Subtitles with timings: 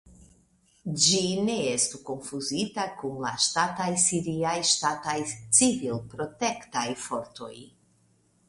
[1.01, 1.19] Ĝi
[1.49, 5.17] ne estu konfuzita kun la ŝtataj siriaj ŝtataj
[5.59, 7.55] civilprotektaj fortoj.